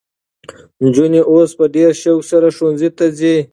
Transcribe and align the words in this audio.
نجونې 0.83 1.21
اوس 1.31 1.49
په 1.59 1.65
ډېر 1.75 1.91
شوق 2.01 2.21
سره 2.31 2.47
ښوونځي 2.55 2.89
ته 2.97 3.05
ځي. 3.19 3.35